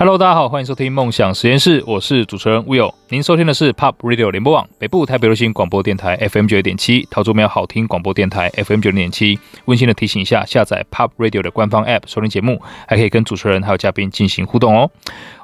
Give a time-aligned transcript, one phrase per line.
[0.00, 2.90] Hello，大家好，欢迎收听梦想实验室，我是主持人 Will。
[3.10, 9.38] 您收听的是 Pop Radio 联播网北部台北流行广播电台 FM 九点七，桃竹苗好听广播电台 FM 九零点七。
[9.66, 14.90] 温馨的提醒一下，下载 Pop Radio 的官方 App 收听节目，还可以跟主持人还有嘉宾进行互动哦。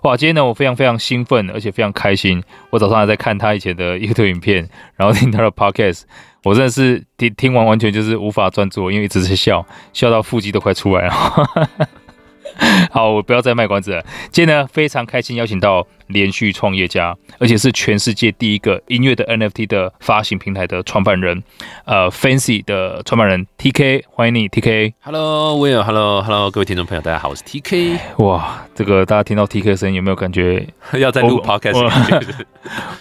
[0.04, 2.42] 哇，今天呢，我非常非常兴奋，而且非常开心。
[2.70, 4.66] 我早上还在看他以前的 YouTube 影片，
[4.96, 6.04] 然后听他的 Podcast，
[6.42, 11.68] 我真的是听听完完全就是无法专注，因为一直在笑，笑到腹肌都快出来了。
[12.90, 14.04] 好，我不要再卖关子了。
[14.30, 21.42] 今天呢，非常开心邀请到连续创业家，而且是全世界第一个音乐的 NFT 的发行平台的创办人，
[21.84, 24.94] 呃，Fancy 的创办人 TK，欢迎你，TK。
[25.00, 27.98] Hello，Will，Hello，Hello，各位听众朋友，大家好，我是 TK。
[28.18, 30.66] 哇，这个大家听到 TK 的声音有没有感觉
[30.98, 31.76] 要在录 Podcast？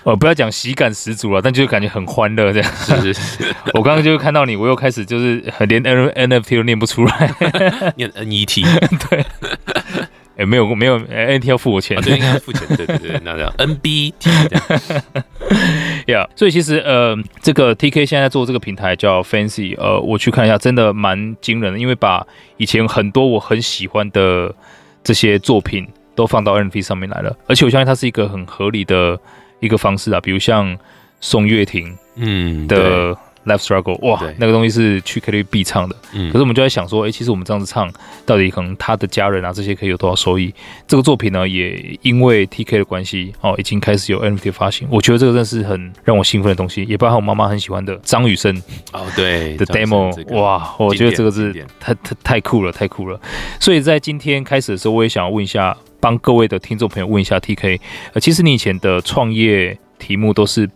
[0.04, 2.72] 呃， 不要讲喜感十足了，但就是感觉很欢乐这样。
[2.74, 3.56] 是是是。
[3.74, 7.32] 我刚刚就看到你，我又开始就是连 NFT 都念不出来，
[7.96, 8.64] 念 NET。
[9.10, 9.26] 对。
[10.36, 15.04] 哎、欸，没有没有，NFT 要付我钱，对、哦，应该要付钱，对对对，那这样 NBT 这样，
[16.08, 22.26] 呀， yeah, 所以其实呃，这个 TK 现在做这个平台叫 Fancy，呃，我去看一下，真的蛮惊人的，因为把
[22.58, 24.54] 以前很多我很喜欢的
[25.04, 29.18] 这些作品都放到 NFT 上面来了，而且我相信它是一个很合理的
[29.62, 30.78] 一个方式啊，比如像
[31.22, 33.18] 宋岳庭嗯的。
[33.46, 35.96] Life Struggle，哇，那个东西是去 KTV 必唱的。
[36.14, 37.92] 嗯，可是我们就在想说，哎、欸，其实我们这样子唱，
[38.26, 40.54] 到底可能他的家人啊这些可以有多少收益？
[40.88, 44.88] 这个作品呢，也因为 TK 的关系，哦，已经开始有 NFT 发行。
[44.90, 48.56] 我觉得这个真的是很让我兴奋的东西，也包括我妈妈很喜欢的张雨生
[48.94, 53.20] 哦，对的 demo，、这个、哇，我觉得这个是太太太酷了，太酷了。
[53.60, 57.80] 所以在今天开始的时候，我也想要问一下，帮各位的听众朋友问一下 TK，
[58.14, 60.70] 呃，其实你以前的创业题目都是。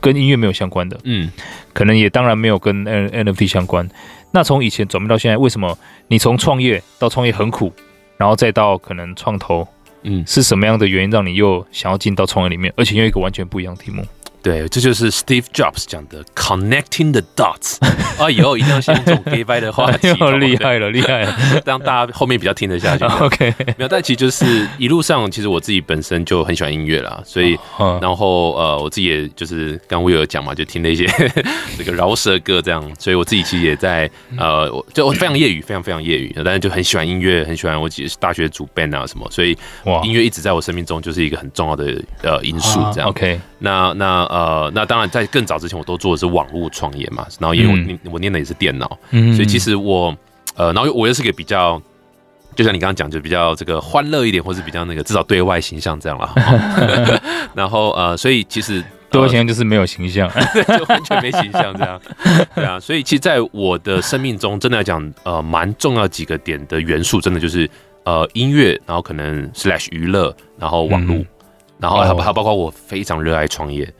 [0.00, 1.30] 跟音乐没有相关的，嗯，
[1.72, 3.88] 可能也当然没有跟 N NFT 相关。
[4.32, 5.76] 那从以前转变到现在，为什么
[6.08, 7.72] 你从创业到创业很苦，
[8.16, 9.66] 然后再到可能创投，
[10.02, 14.04] 嗯，是什么样的原因让你又想要进到创业里面，而且用一个完全不一样的题目？
[14.42, 17.76] 对，这就是 Steve Jobs 讲的 “connecting the dots”。
[18.18, 20.08] 啊， 以后一定要先用这种 gay bye 的话题，
[20.38, 23.04] 厉害了，厉害了，让大家后面比较听得下去。
[23.20, 27.58] OK，没有，但其实就是一路上，其实我自己本身就很喜欢音乐啦，所以，
[28.00, 31.06] 然后呃，我自己也就是刚我有讲嘛，就听了一些
[31.76, 39.56] 这个饶舌歌这样，所以我自己其实也在呃，就我非常业余，非常非常业余，但是就很喜欢音乐，很喜欢我其实大学主 band 啊什么，所以
[40.02, 43.08] 音乐一直在我生命中就是一个很重要的呃因素这样。
[43.10, 44.29] OK，那那。
[44.30, 50.16] 呃，那当然，在更早之前，我都做的是网络创业嘛，然后因为我念、嗯、我念的也是电脑，嗯，所以其实我
[50.54, 51.82] 呃，然后我又是个比较，
[52.54, 56.32] 就像你刚刚讲，就比较这个欢乐一点，或是比较那个至少对外形象这样了。
[57.54, 58.80] 然后呃，所以其实
[59.10, 60.30] 对外形象就是没有形象，
[60.78, 62.00] 就完全没形象这样。
[62.54, 67.68] 对啊，所以其实，在我的生命中，真的来讲，呃，蛮重要几个点的元素，真的就是
[68.04, 71.26] 呃音乐，然后可能 slash 娱乐，然后网络，嗯、
[71.78, 73.92] 然后还还包括我非常热爱创业。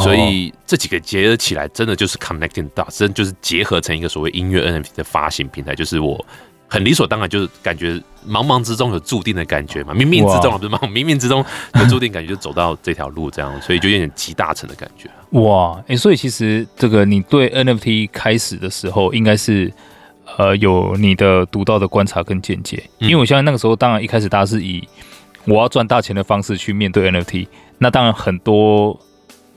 [0.00, 6.24] 所以这几个结合起来，真的就是 connecting dots，真的就是结合成一个所谓音乐 NFT 的发行平台，就是我
[6.66, 10.78] 很理所当然，就是感觉茫茫之中有注定的感觉嘛，冥冥之中不是吗？
[10.84, 11.44] 冥冥之中
[11.74, 15.10] 有注定感觉，就走到这条路这样，所以就有点集大成的感觉。
[15.38, 19.70] 哇，哎、欸，所以其实这个你对 NFT 开始的时候，应该是
[20.38, 24.82] 呃有你的独到的观察跟见解，因为我相信那个时候，当然一开始大家是以
[25.44, 28.98] 我要赚大钱的方式去面对 NFT，那当然很多。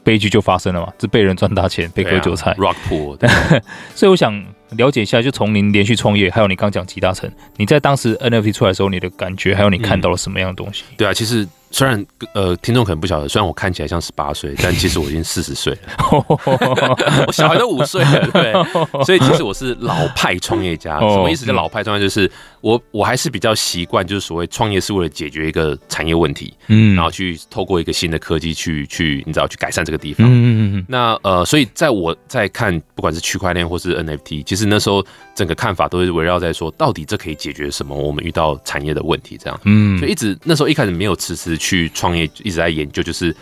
[0.05, 2.53] 悲剧就发生了嘛，是被人赚大钱，被割韭菜。
[2.53, 3.17] Rock pool，
[3.95, 4.31] 所以我想
[4.71, 10.83] 了解一下，就从您连续创业，还有你刚讲集大成，你在当时 NFT 出来的时候，你的感觉，还有你看到了什么样的东西？
[10.89, 11.47] 嗯、对啊，其实。
[11.71, 15.79] 虽然呃，听众可能不晓得，虽然我看起来像十八岁， 但其实我已经四十岁了。
[17.27, 18.53] 我小孩都五岁了，对。
[19.03, 20.99] 所以其实我是老派创业家。
[21.01, 21.45] 什么意思？
[21.45, 30.25] 叫老派创业就是我我还是比较习惯，就是所谓创业是为了解决一个产业问题，嗯，然后去透过一个新的科技去去，你知道去改善这个地方。
[30.25, 30.85] 嗯嗯嗯。
[30.87, 37.96] 那呃，所以在我在看不管是区块链或是 NFT，其实那时候整个看法都是围绕在说，到底这可以解决什么？
[37.96, 39.60] 我们遇到产业的问题这样。
[39.63, 39.98] 嗯。
[39.98, 41.56] 所以一直那时候一开始没有迟迟。
[41.66, 43.36] 去创业一直在研究，就是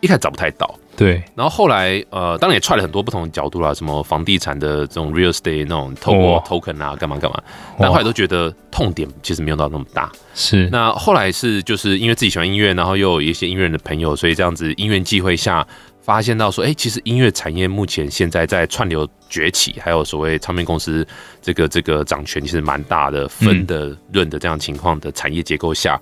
[0.00, 1.22] 一开始找不太到，对。
[1.34, 7.40] 然后后来呃，当然也踹了很多不同的角度啦，什么房地产的这种 real estate 那种透过 token 啊，干嘛干嘛。
[7.78, 10.10] 但后来都觉得痛点其实没有到那么大。
[10.34, 10.68] 是。
[10.70, 15.66] 那后来是就是因为自己喜欢音乐，然后又有一些音乐人的朋友，所以这样子因缘际会下
[16.02, 21.06] 发现到说，哎，其实音乐产业目前现在在串流崛起，还有所谓唱片公司
[21.40, 26.00] 这个这个掌权其实蛮大的分的润的这样情况的产业结构下。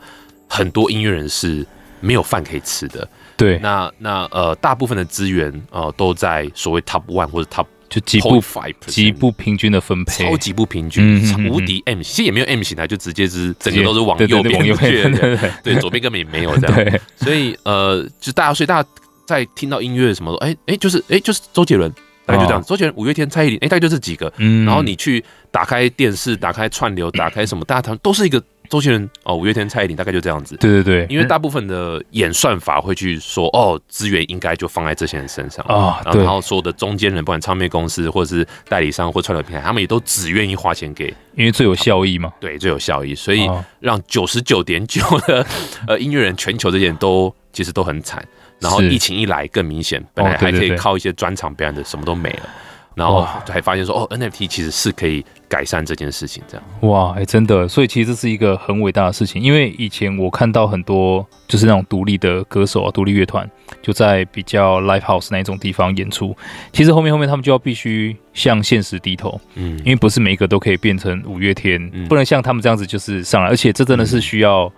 [0.48, 1.66] 很多音乐人是
[2.00, 3.06] 没有饭可以吃的，
[3.36, 3.58] 对。
[3.58, 8.42] 那那呃，大部分的资源呃都在所谓 top one 或者 top 就极不
[8.86, 15.02] 极不平均的分配，超级不平均，无敌 M，其实也没有 M 型台，就直接是整个都是往右边去，
[15.62, 18.88] 对，左边根本也没有这样， 所以呃，就大家，所以大家
[19.28, 21.92] 在听到音乐什么，哎哎，就是哎就是周杰伦，
[22.24, 28.42] 大概就这样，周杰伦、五月天、蔡依林，哎，大概就这几个，嗯然后你去打开电视，打开串流，打开什么，大家他们都是一个。
[28.70, 30.54] 周杰伦哦，五月天、蔡依林大概就这样子。
[30.58, 36.02] 对对对，因为大部分的演算法会去说，哦，资源应该就放在这些人身上啊。
[36.04, 42.30] 然后所有的中间人，不管唱片公司或者是代理商或串流平台，他们也都只愿意花钱给，因为最有效益嘛。
[42.38, 43.48] 对，最有效益，所以
[43.80, 45.46] 让九十九点九的
[45.86, 48.22] 呃音乐人，全球这些人都其实都很惨。
[48.60, 52.48] 然后疫情一来更明显，本来还可以靠一些专场表演的，什么都没了。
[52.94, 56.66] 然后还发现说，哦，NFT 其实是可以改善这件事情，这样。
[56.80, 59.40] 哇，哎，真的，所以其实这是一个很伟大的事情。
[59.40, 63.48] 因为以前我看到很多就是那种独立的歌手啊，独立乐团
[63.80, 66.36] 就在比较 live house 那种地方演出，
[66.72, 74.72] 其实后面后面他们就要必须向现实低头，嗯，因为不是每一个都可以变成五月天，不能像他们这样子就是上来，而且这真的是需要。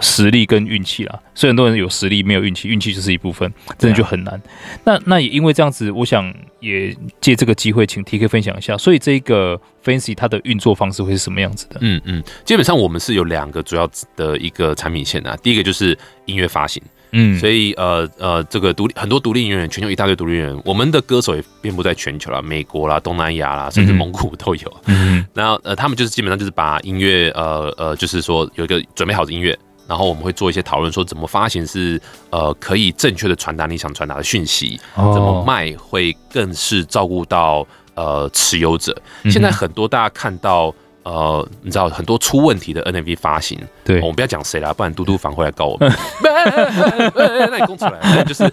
[0.00, 4.40] 实力跟运气啦，所以很多人有实力没有运气，运气就是一部分，真的就很难。
[4.84, 8.78] 那那也因为这样子，我想也借这个机会，请 TK 分享一下。
[8.78, 11.78] 所以这个 Fancy 它的运作方式会是什么样子的？
[11.80, 15.36] 嗯嗯，基本上我们是有两个主要的一个产品线啊。
[15.42, 16.80] 第一个就是音乐发行，
[17.10, 24.80] 嗯，所以呃呃，这个独立很多独立音乐人，全球一大堆独立音乐人，我们的歌手也遍布在全球啦，美国啦、东南亚啦，甚至蒙古都有。
[24.86, 29.58] 嗯，然后呃，他们就是基本上就是把音乐呃呃，就是说有一个准备好的音乐。
[29.88, 38.94] 然后我们会做一些讨论，说怎么发行是呃可以正确的传达你想传达的讯息，怎么卖会更是照顾到呃持有者。
[39.30, 40.72] 现在很多大家看到
[41.04, 45.90] 呃，你知道很多出问题的 NFT 发行，对，我们不要讲谁啦，不然嘟嘟房会来告我们。
[46.22, 48.46] 那你供出来，就是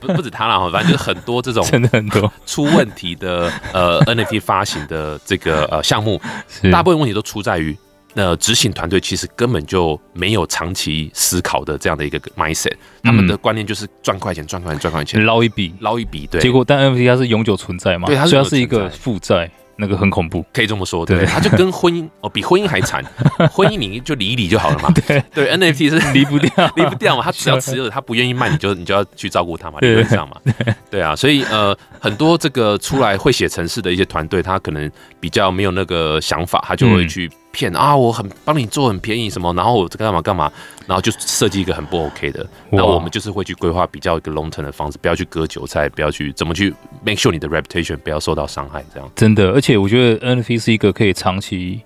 [0.00, 6.18] 不不止他啦，反正就是很多这种真的很多出问题的呃 NFT 发行的这个呃项目，
[6.72, 7.76] 大部分问题都出在于。
[8.14, 12.72] 那执行团队其实根本就没有长期思考的这样的一个 mindset，
[13.02, 16.26] 他们的观念就是赚快钱、赚快钱、赚快钱，捞一笔、捞一笔。
[16.26, 18.06] 对，结果但 NFT 它是永久存在嘛？
[18.06, 21.06] 对，它是一个负债，那个很恐怖，可以这么说。
[21.06, 23.04] 对，它就跟婚姻哦，比婚姻还惨。
[23.52, 24.90] 婚姻你就离一离就好了嘛。
[24.90, 27.22] 对对，NFT 是离不掉， 离不掉嘛。
[27.22, 30.36] 他只要持有，他不愿意卖，你就你就要去照顾他嘛，理论上嘛。
[30.90, 34.90] 对啊，所以呃，很多这个出来会写城市的一些团队，他可能
[35.20, 37.30] 比较没有那个想法，他就会去。
[37.52, 37.96] 骗啊！
[37.96, 40.52] 我很帮你做很便宜什么，然后我干嘛干嘛，
[40.86, 42.46] 然后就设计一个很不 OK 的。
[42.70, 46.74] 那我们就是会去规划比较一个 long term 的方式，不要去割韭菜，不要去怎么去
[47.04, 48.84] make sure 你的 reputation 不要受到伤害。
[48.94, 51.80] 这样真的，而且我觉得 NFT 是一个可以长期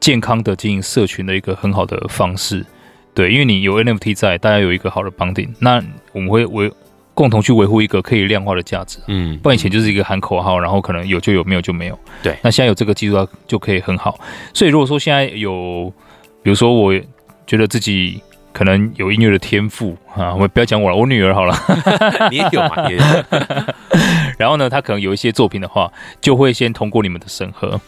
[0.00, 2.64] 健康的经营社群的一个很好的方式。
[3.14, 5.82] 对，因为你有 NFT 在，大家有一个好的 bonding，那
[6.12, 6.72] 我们会为。
[7.14, 11.98] 共同去维护一个可以量化的价值，嗯，不然以前就是一个喊口号，然后可能有就有，没有就没有。
[12.22, 14.18] 对，那现在有这个技术，就可以很好。
[14.54, 15.92] 所以如果说现在有，
[16.42, 16.92] 比如说我
[17.46, 18.22] 觉得自己
[18.52, 21.54] 可能有音乐的天赋啊，我不要讲我了，我女儿好了，
[22.30, 22.88] 你也有嘛？
[22.90, 23.02] 也有。
[24.38, 27.80] 然后呢，她可能有一些作品的话，就会先通过你们的审核。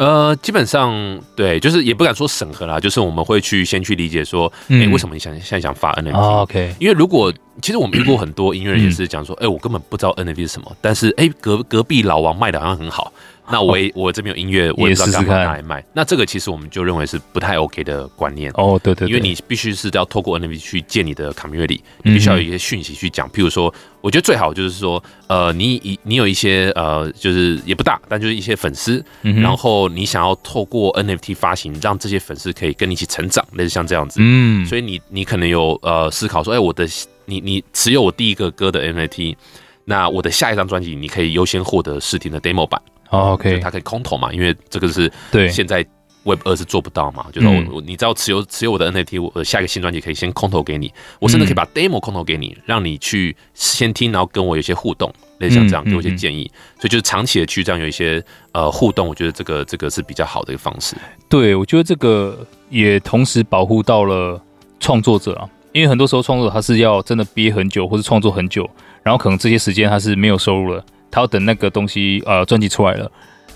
[0.00, 7.30] 呃，基本上对，就是也不敢说审核啦，就是我们会去先去理解说，哎、嗯，为什么你想现在想发 NFT？、哦、OK，因为如果
[7.60, 13.12] 其实我们遇过很多音乐人也是讲说，哎、嗯，我根本不知道 NFT 是什么，但是哎，隔隔壁老王卖的好像很好。
[13.50, 15.84] 那我也我这边有音乐，我也不知道干嘛拿来卖。
[15.92, 23.28] 那这个其实我们就认为是不太 OK 的观念哦，对对，因为你必须是要透过 NFT 去建你的 community，你必须要有一些讯息去讲。
[23.30, 34.20] 譬如说，我觉得最好就是说，呃，你你有一些呃，就是也不大，但就是一些粉丝，然后你想要透过 NFT 发行，让这些粉丝可以跟你一起成长，类似像这样子。
[34.22, 36.86] 嗯，所以你你可能有呃思考说，哎，我的
[37.26, 39.36] 你你持有我第一个歌的 NFT，
[39.84, 42.80] 那我的下一张专辑你可以优先获得试听的 demo 版。
[43.10, 44.32] 哦，OK，它可以空投嘛？
[44.32, 45.84] 因为这个是对现在
[46.24, 47.26] Web 二是做不到嘛。
[47.32, 50.92] 就是我，你只要持有持有我的 NFT，我的下一个新专辑可以先空投给你。
[51.18, 56.50] 我甚至可以把 demo 空投给你，让你去先听，然后跟我有些互动，类似像这样给我一些建议。
[56.76, 60.94] 所以就是长期的去这样有一些呃互动，我觉得这个这个是比较好的一个方式。
[61.28, 64.40] 对，我觉得这个也同时保护到了
[64.78, 68.68] 创作者啊，因为很多时候创作者他是要真的憋很久，或是创作很久，
[69.02, 70.84] 然后可能这些时间他是没有收入了。
[71.10, 73.10] 他要等那个东西呃专辑出来了，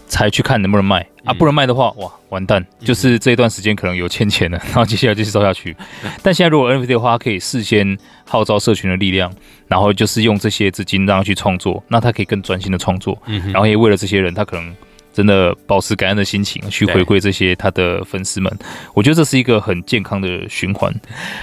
[0.07, 5.75] 才去看能不能卖啊，不能卖的话，哇，完蛋，就是这一段时间可能有欠钱了，然后接下来继续烧 下去。
[6.23, 7.97] 但现在如果 NFT 的话，可以事先
[8.27, 9.33] 号召社群的力量，
[9.69, 13.17] 然后就是用这些资金让他去创作，那他可以更专心的创作，
[13.53, 14.75] 然后也为了这些人，他可能
[15.13, 18.53] 真的保持感恩的心情去回馈这些他的粉丝们。
[18.93, 20.93] 我觉得这是一个很健康的循环。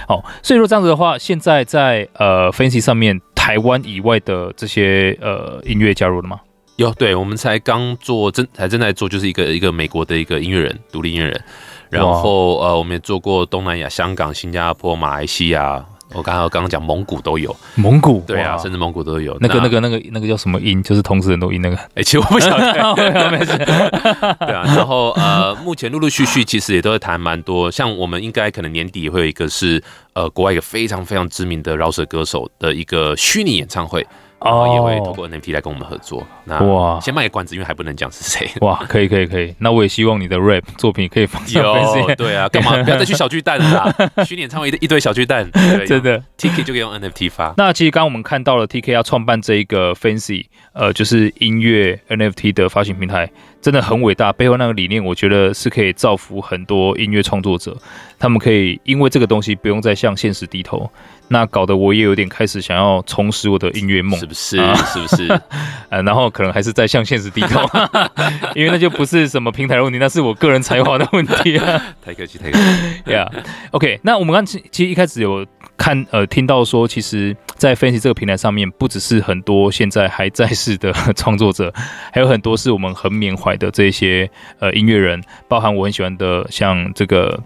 [0.06, 3.20] 好，所以说这样子的话，现在在呃 Fansi 上面。
[3.42, 6.40] 台湾以外的这些呃音乐加入了吗？
[6.76, 11.44] 有，对，我们才刚做，正才正在做，就是一个一个美国的一个音乐人，独立音乐人。
[11.90, 15.84] 然后呃，我们也做过东南亚、香港、新加坡、马来西亚。
[16.14, 19.36] 我刚刚刚刚讲蒙古都有，蒙古对啊，甚至蒙古都有。
[19.40, 20.82] 那个、那个、那个、那个叫什么音？
[20.82, 21.76] 就是同时很多音那个。
[21.94, 23.56] 哎，其实我不晓得， 没事。
[23.58, 34.06] 对啊，然后呃，目前陆陆续续其实也都在谈蛮多，像我们应该可能年底会有一个是呃国外一个非常非常知名的饶舌歌手的一个虚拟演唱会。
[34.44, 36.26] 哦，也会透过 NFT 来跟我们合作。
[36.44, 38.48] 那哇，先卖个关子，因为还不能讲是谁。
[38.60, 39.54] 哇，可以可以可以。
[39.58, 41.62] 那我也希望你的 rap 作品可以放上。
[41.62, 44.24] 有，对啊，干嘛 不要再去小巨蛋了啦？
[44.24, 45.50] 虚拟演唱会一一堆小巨蛋，
[45.86, 46.22] 真的。
[46.38, 47.54] TK 就可以用 NFT 发。
[47.56, 53.30] 那其实刚刚我们看到了 TK 要创办这一个 Fancy，呃，就是音乐 NFT 的发行平台，
[53.60, 54.32] 真的很伟大。
[54.32, 57.76] 背后那个理念，我觉得是可以造福很多音乐创作者，
[58.18, 60.90] 他们可以因为这个东西不用再向现实低头。
[61.32, 64.58] 那搞得我也有点开始想要重拾我的音乐梦，是不是？
[64.58, 65.40] 啊、是不是？
[65.88, 67.60] 呃，然后可能还是在向现实低头，
[68.54, 71.82] 因为那就不是什么平台的问题，那是我个人才华的问题啊。
[72.04, 72.64] 太客气，太客气。
[73.06, 73.98] Yeah，OK。
[74.02, 75.46] 那我们刚其其实一开始有
[75.78, 81.72] 看呃听到说，其实，在 Fancy 这个平台上面，不只是很多现在还在世的创作者，
[82.12, 87.42] 还有很多是我们很缅怀的这些呃音乐人，包含我很喜欢的像这个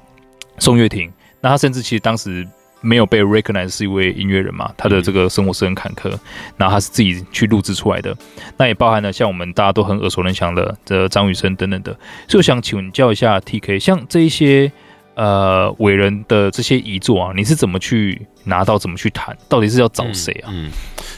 [0.58, 1.08] 宋岳庭，
[1.40, 2.44] 那他甚至其实当时。
[2.86, 4.72] 没有被 recognize 是一位音乐人嘛？
[4.76, 6.08] 他的这个生活是很坎坷，
[6.56, 8.16] 然后他是自己去录制出来的，
[8.56, 11.92] 那也包含了像我们大家都很耳熟能详的这张雨生等等的，
[12.28, 14.70] 所以我想请教一下 TK，像这一些。
[15.16, 18.76] 呃，伟人的这些遗作啊，你是怎么去拿到？
[18.76, 19.34] 怎么去谈？
[19.48, 20.52] 到底是要找谁啊？
[20.52, 20.70] 嗯，嗯，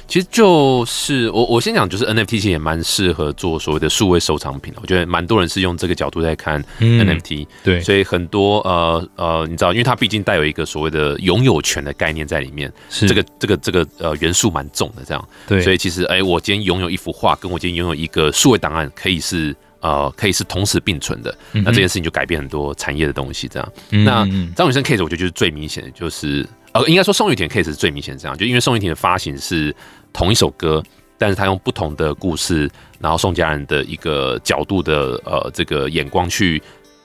[0.08, 4.80] 其实就是我，我先讲，就是 NFT 其实也蛮适合做所谓的数位收藏品的。
[4.82, 7.46] 我觉得蛮多人是用这个角度在看 NFT，嗯。
[7.62, 15.02] 对，所以很多呃呃，你知道，因为它毕竟带有一个所谓的拥有权的概念在里面，是这个这个这个呃元素蛮重的。
[15.06, 19.54] 这样，对，所以其实哎，我今天拥有一幅画，跟我今天拥有一个数位档案，可以是。
[19.80, 23.46] 呃，可以是同时并存的，那这件事情就改变很多产业的东西。
[23.46, 29.72] 这样，嗯、那张雨生 case 我觉得就是最明显的，就是呃，应该说宋雨田 case 是最明显这样，就因为宋雨田的发行是
[30.18, 30.82] 同一首歌，
[31.16, 36.60] 但是他用不同的故事，然后宋家人的一个角度的呃这个眼光去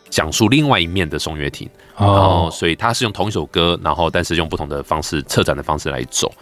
[0.10, 6.34] 讲述另外一面的宋岳庭，然后所以他是用同一首歌，然后但是用不同的方式策展的方式来走。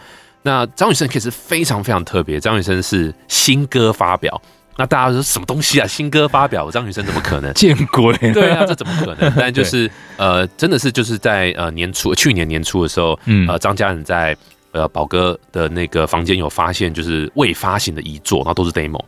[0.43, 4.41] 那张雨生 case 非常非常特别，张雨生是新歌发表。
[4.77, 5.85] 那大家说什么东西啊？
[5.85, 7.53] 新歌发表，张雨生怎么可能？
[7.53, 8.15] 见鬼！
[8.31, 9.31] 对啊，这怎么可能？
[9.37, 14.35] 但就是呃，真的是就是在呃年初，去年年初的时候，嗯，呃，张家人在
[14.71, 19.01] 呃宝哥的那个房间有发现，就是未发行的遗作，然后都是 demo。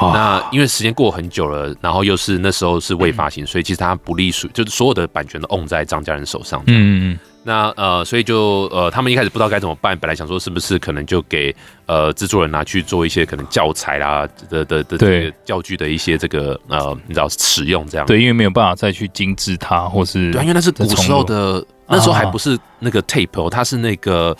[0.00, 0.12] 哇！
[0.12, 6.62] 那因为时间过很久了，然后又是那时候是未发行，所以其实它不隶属，就是所有的版权都 own 在张家人手上。
[6.66, 7.18] 嗯嗯。
[7.42, 11.54] 那呃，所以就呃，他们一开始不知道该怎么办，本来想说是不是可能就给
[11.86, 18.06] 呃制作人拿去做一些可能教材啦的的的这个教具的一些这个呃，你知道使用这样。
[18.06, 24.36] 对，因为没有办法再去精致它，或是对，因为那是古时候的，那时候还不是那个 tape，哦，它是那个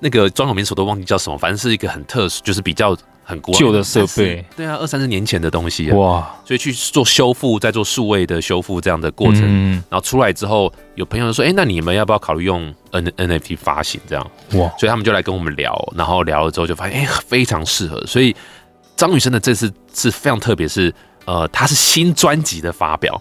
[0.00, 2.96] 那个专有名词都忘记叫什么，反正是一个很特殊，就是比较。
[3.28, 14.30] 很旧的设备，对啊，二三十年前的东西哇，所以去做修复，再做数位的修复这样的过程，嗯，然后出来之后，有朋友说，哎，那你们要不要考虑用 N NFT 发行这样？
[14.54, 18.02] 哇，所以他们就来跟我们聊，然后聊了之后就发现，哎，非常适合。
[18.06, 18.34] 所以
[18.96, 20.90] 张雨生的这次是非常特别，是
[21.26, 23.20] 呃，他是新专辑的发表。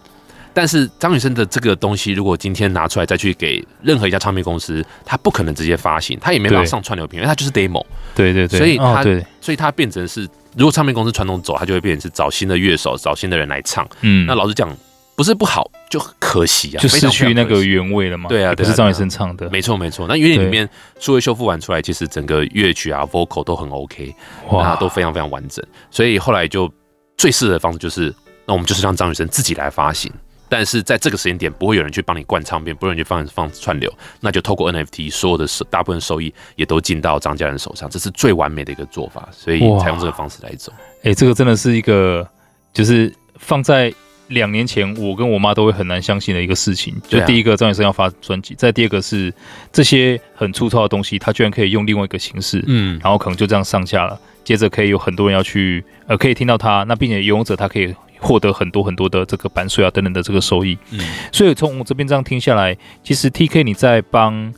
[0.57, 7.85] 但是张雨生的这个东西，如果今天拿出来再去给任何一家唱片公司，他不可能直接发行，他也没办法上串流平台，因为他就是 demo。
[8.15, 13.87] 对对对，所以他，哦、所以他变成是，如果唱片公司传统走，他就会变成是找新的乐手，找新的人来唱。
[14.01, 14.67] 嗯，那老实讲，
[15.15, 18.27] 不是不好，就可惜啊，就失去那个原味了嘛。
[18.27, 20.07] 对啊，不是张雨生唱的，没错没错。
[20.09, 20.67] 那因为里面
[20.99, 24.11] 数位修复完出来，其实整个乐曲啊，vocal 都很 OK，
[24.49, 25.63] 哇，都非常非常完整。
[25.91, 26.67] 所以后来就
[27.15, 28.11] 最适合的方式就是，
[28.47, 30.11] 那我们就是让张雨生自己来发行。
[30.49, 40.71] 但是在这个时间点，不会有人去帮你灌唱片，不会有人去放放串流，那就透过 NFT，所有的收大部分收益也都进到张家人手上，这是最完美的一个做法，所以采用这个方式来走。
[40.99, 42.27] 哎、欸，这个真的是一个，
[42.73, 43.93] 就是放在
[44.27, 46.95] 两年前，我跟我妈都会很难相信的一个事情。
[47.07, 49.33] 就第一个，张雨生要发专辑，再第二个是
[49.71, 57.93] 这些很粗糙的东西，他居然可以用另外一个形式，嗯，然后可能就这样上架了，接着可以有很多人要去，呃，可以听到他，那并且拥有者他可以。
[58.19, 60.99] 获得很多很多的这个版税啊等等的这个收益，嗯，
[61.31, 64.53] 所以从我这边这样听下来，其实 TK 你在帮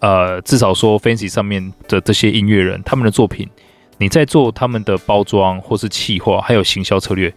[0.00, 3.48] 呃至少说 Fancy 上面的这些音乐人他们的作品，
[3.98, 7.32] 你在做他们的包装或是企划，还有行销策略，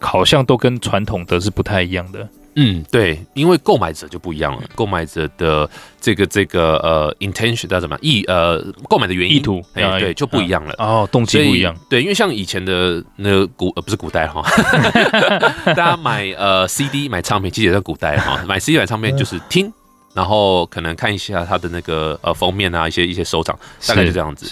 [0.00, 2.28] 好像都跟传统的是不太一样的。
[2.60, 10.74] 嗯，对，因为购买者就不一样了，购买者的这个这个呃 intention 叫什么意呃购买的原因意图，哎，对，就不一样了。
[10.78, 11.72] 哦，动机不一样。
[11.88, 14.42] 对，因为像以前的那个古呃不是古代哈，
[15.66, 19.72] 大家买呃 CD 买唱片，其实也在古代哈， 买 CD 买唱片就是听，
[20.12, 24.50] 然后可能看一下它的那个呃封面啊，一些一些收藏，大概就这样子。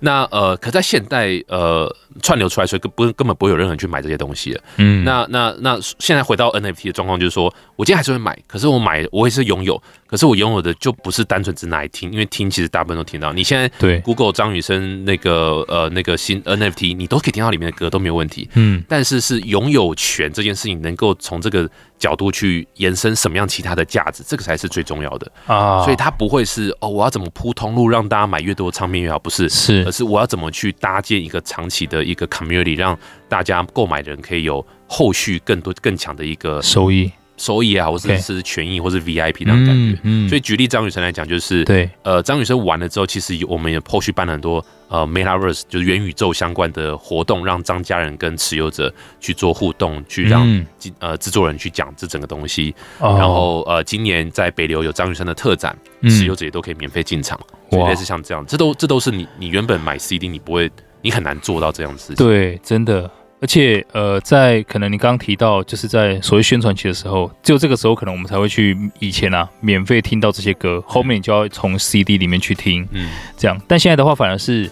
[0.00, 0.06] 是。
[0.06, 4.62] 那呃，可在现代呃串流出来，所以根不根本不会有任何人去买这些东西了。
[4.76, 13.32] 嗯，那那那现在回到 NFT 的状况，就是说我今天还是会买，可是我买我也是拥有，可是我拥有的就不是单纯只拿来听，因为听其实大部分都听到。
[13.32, 18.48] 你现在对 Google 张雨生那个呃那个新 NFT，你都可以听到里面的歌都没有问题。
[18.54, 25.82] 嗯，但是是拥有权这件事情，能够从这个角度去延伸什么样其他的价值，这个才是最重要的啊。
[25.82, 29.84] 所以它不会是哦，我要怎么铺通路让大家买越多唱片越好，不是是。
[29.86, 32.98] 而是我要怎么去搭建一个长期的一个 community，让
[33.28, 39.98] 大家购买的人可以有后续更多更强的一个收益，收益啊，或者是权益，或是 VIP 那种感觉。
[40.02, 50.66] 嗯，所以举例张雨生来讲，就是对，呃，张雨生完了之后，其实我们也后续办了很多呃 Metaverse，就是元宇宙相关的活动，让张家人跟持有者去做互动，去让
[50.98, 52.74] 呃制作人去讲这整个东西。
[52.98, 55.76] 然后呃，今年在北流有张雨生的特展，
[56.08, 57.38] 持有者也都可以免费进场。
[57.70, 60.70] 所以类似像这样，这都这都是你你原本买 CD 你不会，
[61.02, 62.16] 你很难做到这样的事情。
[62.16, 63.10] 对，真的。
[63.40, 73.60] 而且呃，在可能你刚刚提到，就是在所谓宣传期的时候，只有这个时候可能我们才会去以前啊免费听到这些歌，后面你就要从 CD 里面去听，嗯，这样。
[73.68, 74.70] 但现在的话，反而是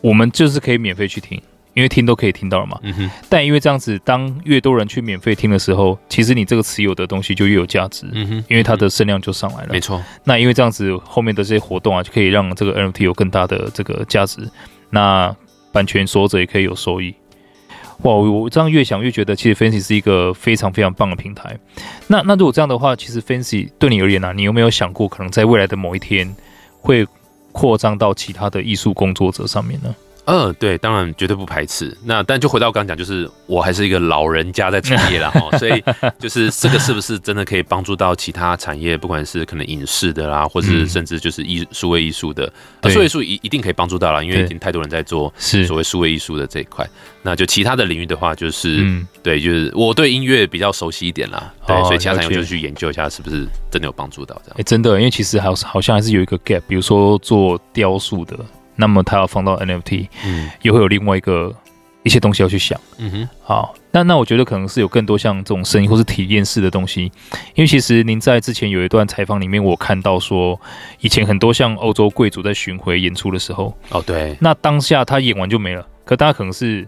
[0.00, 1.40] 我们就是可以免费去听。
[1.74, 3.10] 因为听都可以听到了嘛，嗯哼。
[3.28, 8.44] 但因为这样子，当越多人去免费听的时候，其实你这个持有的东西就越有价值，嗯哼。
[8.48, 10.02] 因为它的声量就上来了，没错。
[10.24, 14.40] 那因为这样子，后面的这些活动啊，就可以让这个 NFT 有更大的这个价值。
[14.90, 15.32] 那
[15.70, 17.14] 版权所有者也可以有收益。
[18.02, 21.58] 哇，我这样越想越觉得，其实 Fancy 是一个非常非常棒的平台。
[22.06, 26.32] 那那如果这样的话，其实 Fancy 对你而言呢、啊，你有没有想过，可能在未来的某一天，
[26.80, 27.06] 会
[27.50, 29.94] 扩张到其他的艺术工作者上面呢？
[30.30, 31.96] 嗯，对，当然绝对不排斥。
[32.04, 35.82] 那但就回到我刚刚讲，就是我还是一个老人家在创业了哈， 所以
[36.18, 42.52] 就是这个是不是真的可以帮助到其他产业，不管是可能影视的啦，或是甚至就是艺数位艺术的，
[42.90, 46.86] 数位艺术一一定可以帮助到了，因为已经太多人在做是所谓数位艺术的这一块。
[47.22, 48.84] 那就其他的领域的话，就是
[49.22, 54.56] 对，就是我对音乐比较熟悉一点啦，对，所以其他产业就去研究一下是不是真的有帮助到这样。
[54.58, 58.38] 哎，真的，因为其实好好像还是有一个 gap，比如说做雕塑的。
[58.78, 61.52] 那么它要放到 NFT，嗯，也会有另外一个
[62.04, 67.02] 一些东西要去想，嗯哼，好，那那我觉得可能是有更多像这种声音或是体验式的东西，
[67.54, 70.58] 因为其实您在之前有一段采访里面，我看到说，
[71.00, 76.86] 以前很多像欧洲贵族在巡回演出的时候，哦对，那当下他演完就没了，可大家可能是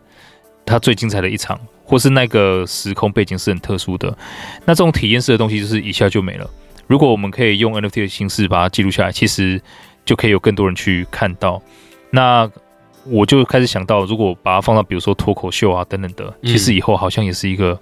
[0.65, 4.17] 他最精彩的一场，或是那个时空背景是很特殊的，
[4.65, 6.49] 那这种体验式的东西就是一下就没了。
[6.87, 9.61] 如果我们可以用 NFT 的形式把它记录下来，其实。
[10.05, 11.63] 就可以有更多人去看到，
[12.11, 12.51] 那
[13.05, 17.79] 我就开始想到，如果把它放到比如说脱口秀啊等等的，其实以后好像也是一个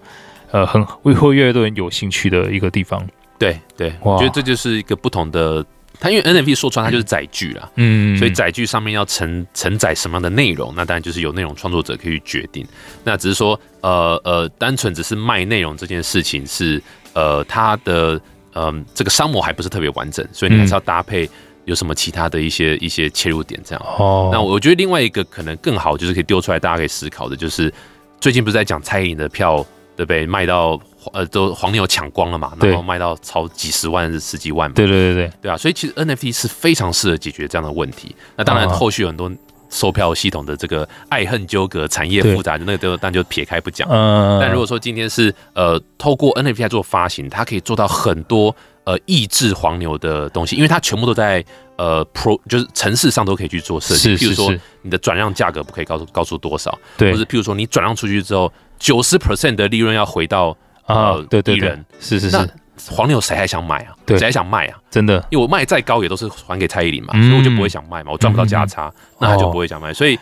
[0.53, 3.05] 呃很会会越来越多人有兴趣的一个地方。
[3.39, 5.65] 对对，我觉得这就是一个不同的，
[5.99, 12.67] 它因为 NFT 说穿它就是载具啦，嗯，所以载具上面要承承载什么样的内容，那当然就是由内容创作者可以决定。
[13.03, 16.81] 那只是说呃呃，单纯只是卖内容这件事情是
[17.13, 18.15] 呃它的
[18.55, 21.29] 嗯、呃、这个商模还不是特别完整，所以你还是要搭配。
[21.69, 23.87] 有什么其他的一些一些切入点这样？
[23.99, 27.73] 哦，那我觉得另外一个可能更好，就是可以丢出来，大家可以思考的，就是
[28.19, 30.25] 最近不是在讲蔡依林的票，对不对？
[30.25, 30.81] 卖到
[31.13, 34.75] 呃都黄牛抢光了嘛，然后卖到超几十万、十几万嘛。
[34.75, 38.17] 对对对对，对啊，所以其实 NFT 是非常适合解决这样的问题。
[38.35, 39.31] 那当然后续有很多
[39.69, 43.89] 售票系统的这个爱恨纠葛、产业复杂，那个都但就撇开不讲。
[43.91, 48.55] 嗯，但如果说今天是呃透过 NFT 来做发行，它可以做到很多。
[48.85, 51.45] 呃，抑制黄牛的东西，因为它全部都在
[51.77, 54.17] 呃 Pro，就是城市上都可以去做设计。
[54.17, 54.51] 譬如说，
[54.81, 62.49] 你的转让价格不可以告诉告诉多少，对，或者譬如说你转让出去之后，九十 percent 的利润要回到呃对对人，是是是，那
[62.91, 63.95] 黄牛谁还想买啊？
[64.07, 64.79] 谁还想卖啊？
[64.91, 70.19] 真的，因为我卖再高也都是还给蔡依林嘛，所以我就不会想卖嘛，我赚不到价差，那他就不会想卖，所以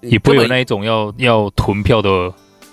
[0.00, 2.32] 也不会有那一种要要囤票的。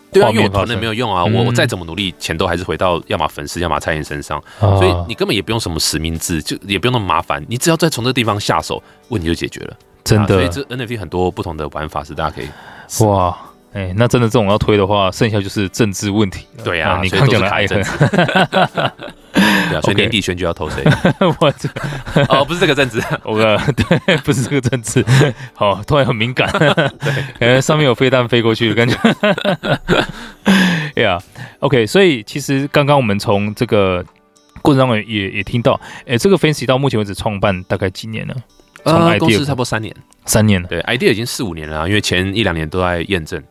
[0.10, 9.76] 对啊，因为我囤的没有用啊，我我再怎么努力，钱都还是回到要么粉丝，要么蔡依林身上，所以你根本也不用什么实名制，就也不用那么麻烦，你只要再从这地方下手，问题就解决了。
[10.06, 12.48] 真的，所以这 NFT 很多不同的玩法是大家可以
[13.06, 13.38] 哇，
[13.74, 16.48] 哎，那真的这种要推的话，剩下就是政治问题。
[16.64, 17.84] 对啊，你刚讲的爱恨。
[19.70, 20.84] 对啊，所以年底选举要投谁？
[21.40, 21.70] 我这
[22.30, 23.38] 哦，不是这个政治， 我
[23.76, 25.06] 对，不是这个政治。
[25.54, 28.98] 好，突然很敏感，对，感觉上面有飞弹飞过去的感觉。
[30.96, 31.20] 哎呀
[31.60, 34.04] ，OK，所以其实刚刚我们从这个
[34.64, 38.36] 过程当中也也听到，哎，这个 Fancy 到目前为止创办大概几年了？
[38.84, 39.94] 从 idea 公司差不多三年，
[40.26, 40.68] 三年了。
[40.68, 43.44] 对，idea 已经四五年了，因为前一两年都在验证。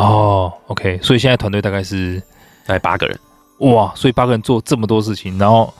[0.00, 2.20] 哦，OK，所以现在团队大概是
[2.66, 3.18] 大概八个人。
[3.58, 5.72] 哇，所以八个人做这么多事情，然后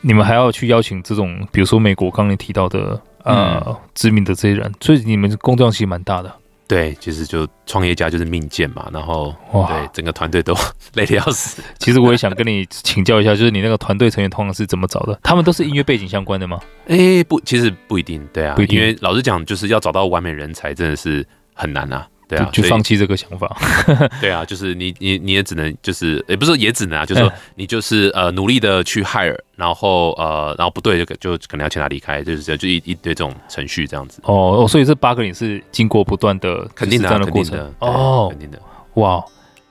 [0.00, 6.32] 你们还要去邀请这种，比如说美国刚刚你提到的呃、嗯、知名的这些人，所以你们工作量其实蛮大的。
[6.66, 10.54] 对，其实就创业家就是命贱嘛，然后哇对整个团队都
[10.94, 11.62] 累得要死。
[11.78, 15.20] 其实我也想跟你请教一下，就是你那个团队成员通常是怎么找的？
[15.22, 16.58] 他们都是音乐背景相关的吗？
[16.88, 18.26] 哎、欸，不，其实不一定。
[18.32, 22.08] 对啊，不一定因为老实讲，就是要找到完美人才，真的是很难啊。
[22.36, 23.54] 对啊，就放弃这个想法。
[24.20, 34.20] 对啊，就是你你你也只能就是也不是说也只能啊，就是说你就是呃努力的去 hire，然后呃然后不对就就可能要请他离开，就是这样就一一堆这种程序这样子。
[34.24, 38.58] 哦哦，所以这八个人是经过不断的肯定的这样的过程的哦，肯定的。
[38.94, 39.22] 哇，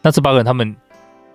[0.02, 0.76] 那这八个人他们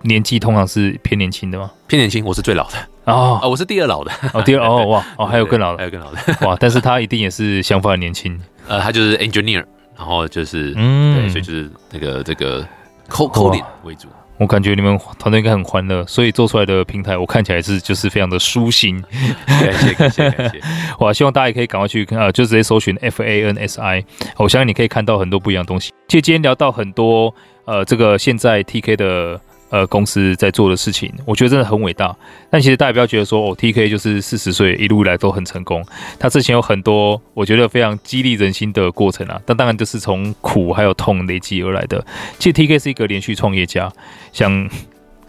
[0.02, 1.70] 年纪通常是偏年轻的吗？
[1.88, 9.64] 偏年轻，我是最老的哦，我是第二老的哦，第二哦 哇哦还有更老的，还有更老的哇，但是他一定也是想法很年轻，呃，他就是 engineer。
[9.96, 12.66] 然后就是，嗯，对，所以就是那个这个
[13.08, 14.08] coding 为主。
[14.38, 19.02] 我感觉你们团队应该很欢乐，所以做出来的平台，我看起来是就是非常的舒心。
[19.46, 20.60] 感谢感谢感谢！
[21.00, 24.04] 哇希望大家也可以赶快去看，呃，就直接搜寻 F A N S I，
[24.36, 25.92] 我相信你可以看到很多不一样的东西。
[26.08, 29.40] 其实今天聊到很多，呃，这个现在 T K 的。
[29.70, 32.14] 呃，公司在做的事情，我觉得真的很伟大。
[32.50, 35.84] 但其实大家不要觉得说，哦，TK 就是四十岁一路以来都很成功。
[36.18, 42.04] 他之前有很多我觉得非常激励人心的过程啊，但当然就是从苦还有痛累积而来的。
[42.38, 43.92] 其实 TK 是一个连续创业家，
[44.32, 44.68] 像。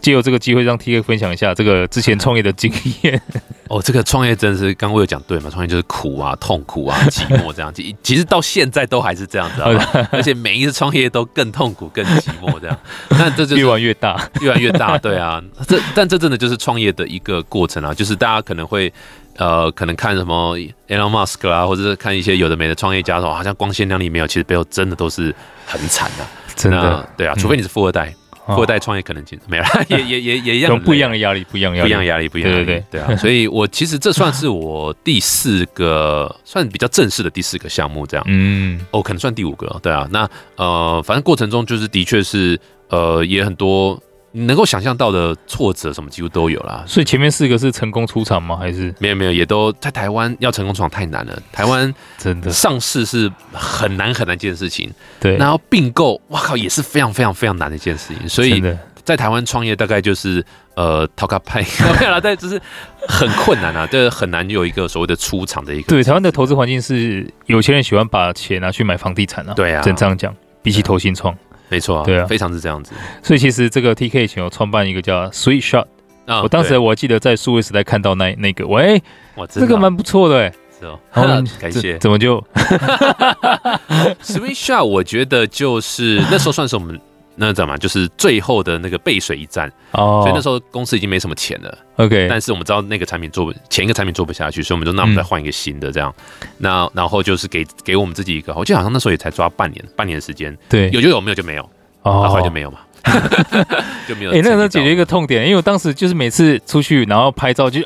[0.00, 3.20] 借由这个机会，让 TK 分享一下这个之前创业的经验。
[3.68, 5.50] 哦，这个创业真的是刚刚我有讲对嘛？
[5.50, 7.82] 创业就是苦啊、痛苦啊、寂寞这样子。
[8.02, 12.78] 其实到现在都还是这样子啊，而且每一次创业都更痛苦、更寂寞这样。
[13.10, 14.96] 那这就越玩越大，越玩越大。
[14.96, 17.92] 对啊，这但这真的就是创业的一个过程啊。
[17.92, 18.90] 就是大家可能会
[19.36, 20.56] 呃，可能看什么
[20.88, 25.34] Elon Musk 啊，或者是看一些有的没的创业家说，好像光鲜亮丽没有，其实背后真的都是
[25.66, 26.24] 很惨的。
[26.56, 28.06] 真的，对啊，除非你是富二代。
[28.10, 28.17] 富
[28.56, 33.16] 二代创业可能性没了， 也也也也一样，不一样的压力，不一样压力，不一样压力，不一样压力，对对对，对啊。
[33.16, 38.24] 所以我其实这算是我第四个，算比较正式的第四个项目，这样。
[38.28, 40.08] 嗯，哦，可能算第五个，对啊。
[40.10, 42.58] 那呃，反正过程中就是的确是
[42.88, 44.00] 呃，也很多。
[44.32, 48.56] 能够想象到的挫折什么几乎都有啦，所以前面四个是成功出场吗？
[48.56, 51.42] 还是没有没有，也都在台湾要成功出场太难了。
[51.50, 55.36] 台湾真的上市是很难很难一件事情，对。
[55.36, 58.28] 然后并购，哇靠，也是非常非常非常难的一件事情。
[58.28, 58.62] 所以
[59.02, 61.62] 在台湾创业大概就是呃，讨个派
[61.98, 62.60] 没有啦，但就是
[63.08, 65.88] 很困难啊，对，很难有一个所谓的出场的一个。
[65.88, 71.34] 对，台湾的投资环境是有钱人喜欢把钱拿去买房地产啊，对啊，真这样讲，比起投新创。
[71.68, 72.92] 没错，对啊，非常是这样子。
[73.22, 75.86] 所以其实这个 TK 以前有创办一个叫 Sweet Shot，
[76.26, 79.02] 啊，我当时我还记得在数位时代看到那那个，喂，
[79.36, 81.22] 哇，这个蛮不错的哎，是哦，好，
[81.60, 81.98] 感谢。
[81.98, 82.42] 怎么就
[84.22, 84.84] Sweet Shot？
[84.84, 86.98] 我觉得就是那时候算是我们。
[87.40, 91.78] 那怎么就是最后的那个背水一战哦，所以那时候公司已经没什么钱了。
[91.96, 96.12] OK，但是我们知道那个产品做不，前一个产品做不下去，所以我们就那我们再换一个新的这样。
[96.58, 100.56] 那然后就是给给我们自己一个，我记得好像那时候也才抓半年，半年的时间。
[100.68, 101.62] 对，有就有，没有就没有。
[102.02, 102.80] 哦，后来就没有嘛，
[104.08, 104.32] 就没有。
[104.32, 107.80] 哎，那时候解决一个痛点，因为我当时就是每次出去然后拍照就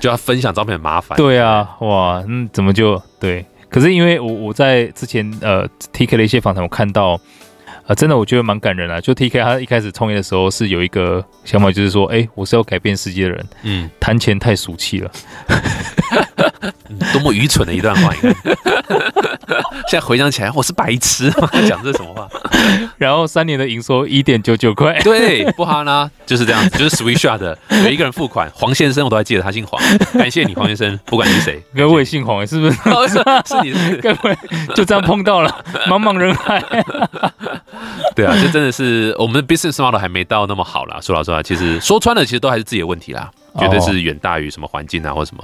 [0.00, 1.16] 就要分享照片很麻烦。
[1.16, 3.44] 对啊，哇，嗯，怎么就对？
[3.68, 7.20] 可是因为我我在之前呃 TK 的一些访谈，我看到。
[7.88, 9.00] 啊，真的，我觉得蛮感人啊。
[9.00, 13.46] 就 TK 他一开始创业的时候是有一个想法，就是说，哎、欸，我是要改变世界的人。
[13.62, 15.10] 嗯，谈钱太俗气了，
[17.12, 18.12] 多么愚蠢的一段话！
[19.88, 21.30] 现在回想起来，我是白痴，
[21.66, 22.28] 讲这什么话？
[22.98, 29.80] 然后三年的营收一点九九块，对，不哈呢，就是这样子，就是 Shot 的有一个人付款，黄先生，我都还记得他姓黄，
[30.14, 32.76] 感谢你，黄先生，不管你是谁，该不会姓黄，是不是？
[33.08, 33.14] 是
[33.46, 34.36] 是你是，该不会
[34.74, 36.62] 就这样碰到了，茫茫人海。
[38.14, 40.98] 对啊，这真的是我们的 business model 还没到那么好啦。
[41.00, 45.42] 说老实话，其实说穿了，其实都还是自己的问题啦，绝对是远大于什么环境啊或什么。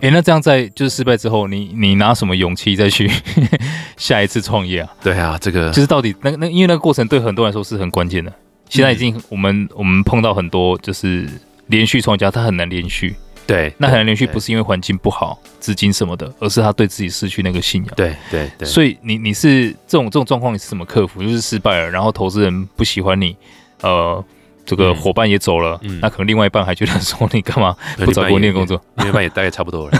[0.00, 3.10] 哎、欸，那这样在就是失败之后，你你拿什么勇气再去
[3.96, 4.90] 下一次创业啊？
[5.02, 8.32] 对啊，这个就是到底那那因为那个过程对很多人来说是很关键的。
[8.68, 11.28] 现在已经我们、嗯、我们碰到很多就是
[11.68, 13.14] 连续创业家，他很难连续。
[13.46, 17.94] 对，那很难连续，不是因为环境不好、资金什么的，而是他对自己失去那个信仰。
[17.94, 21.22] 对对对，所以你你是这种这种状况，你是怎么克服？
[21.22, 23.36] 就是失败了，然后投资人不喜欢你，
[23.82, 24.24] 呃，
[24.66, 28.78] 这个伙伴也走了，嗯、那可能另外一半还觉得说你干嘛不找国内工作？
[28.96, 29.98] 另外一半也大概差不多了。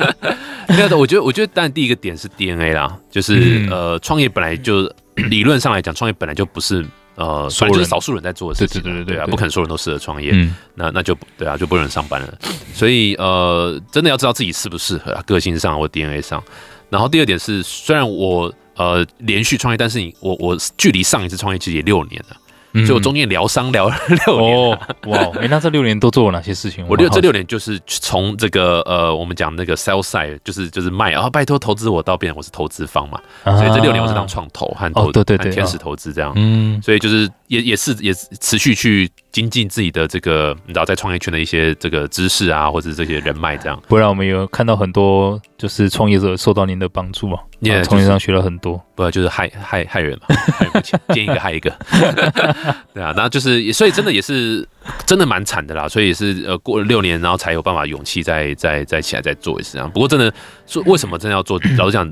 [0.66, 6.84] 那我觉得，我觉得，当然第一个点是 DNA 啦，就是、嗯、呃，创业本来就理论上来讲，创业本来就不是
[7.16, 12.38] 呃，反正就是少数人在做的事情，对对对对，对啊，不可能所有人都适合创业，嗯，那那就对啊，就不能上班了。
[12.72, 16.42] 所以呃，真的要知道自己适不适合啊，个性上或 DNA 上。
[16.88, 22.36] 然后第二点是，虽然我呃连续创业，但是你我我距离上一次创业其实也六年了。
[22.74, 23.94] 所以我中间疗伤疗了
[24.26, 25.18] 六年，哦，哇！
[25.40, 26.84] 哎，那这六年都做了哪些事情？
[26.88, 43.82] 我六这六年就是从这个呃，我们讲那个 sales side，就是就是卖，然后拜托投资我到变成我是投资方嘛，所以这六年我是当创投和投对对对天使投资这样，嗯，所以就是也也是也持续去精进自己的这个你知道在创业圈的一些这个知识啊，或者这些人脉这样。
[43.88, 51.68] 不然我们有看到很多就是创业者受到您的帮助嘛，从创业上学了很多，不然就是害害害人嘛， 害不起，见一个害一个。
[52.94, 54.64] 对啊，然后就是，所以真的也是
[55.04, 59.90] 真的蛮惨的啦，所以也是呃过了六年，然后才有办法勇气再再再起来再做一次这样。
[59.90, 60.32] 不过真的
[60.68, 61.60] 说，为什么真的要做？
[61.76, 62.08] 老实讲，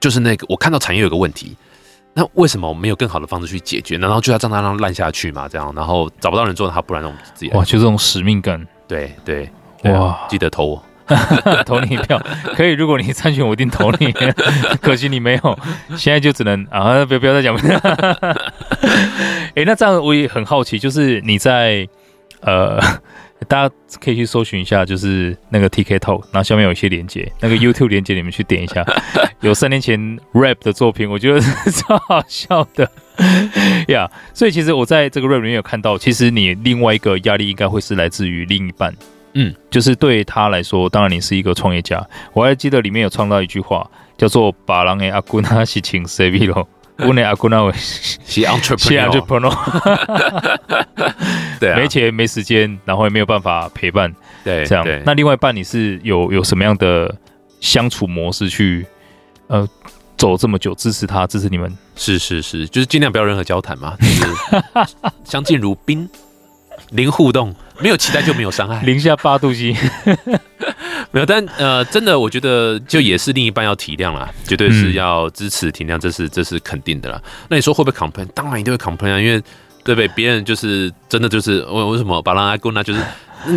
[0.00, 1.54] 就是那个我看到产业有个问题，
[2.18, 3.98] 那为什么我没有更好的方式去解决？
[3.98, 5.46] 难道就要让它让烂下去嘛？
[5.46, 9.50] 这样，然后找不到人做，他不然我们自己哇，就这种使命感，对对，
[9.82, 10.82] 对啊、哇，记得投我。
[11.64, 12.20] 投你一票
[12.56, 14.10] 可以，如果你参选，我一定投你。
[14.82, 15.58] 可惜你没有，
[15.96, 17.54] 现在就只能啊，不要不要再讲。
[17.54, 18.34] 哎、
[19.56, 21.86] 欸，那这样我也很好奇，就是你在
[22.40, 22.80] 呃，
[23.48, 28.84] 大家可以去搜寻一下，就是那个 TK Talk，然后下面有一些连接，那个 YouTube 连接，你们去点一下。
[29.40, 29.98] 有三年前
[30.32, 32.90] rap 的作品，我觉得是超好笑的
[33.88, 34.06] 呀。
[34.08, 38.94] yeah, 所以其实我在这个 rap 里面有看到，其实你另外一个压力应该会是来自于另一半。
[39.34, 42.02] 嗯，就是对他来说，当然你是一个创业家。
[42.32, 46.66] 我还记得里面有创造一句话，叫做“把狼诶阿姑那是请谁比咯？
[47.06, 49.54] 我的阿姑那位 是 entrepreneur，
[51.60, 54.84] 对，没钱没时间，然后也没有办法陪伴，对，这样。
[55.04, 57.14] 那另外一半你是有有什么样的
[57.60, 58.86] 相处模式去
[59.48, 59.68] 呃
[60.16, 61.70] 走这么久，支持他，支持你们？
[61.96, 66.08] 是是是，就是尽量不要任何交谈嘛，就是相敬如宾，
[66.90, 67.54] 零互动。
[67.78, 69.76] 没有期待就没有伤害，零下八度 C，
[71.12, 77.22] 没有，但呃，真的，我觉得就也是另一半要体谅啦，绝对是要支持体谅，这是这是肯定的啦。
[77.48, 78.26] 那你说会不会 complain？
[78.34, 79.40] 当然一定会 complain 啊，因为
[79.84, 80.08] 对不对？
[80.08, 82.82] 别人就是真的就是为为什么把人阿公呢？
[82.82, 83.00] 就是。